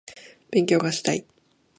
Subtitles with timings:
[0.49, 1.27] 勉強がしたい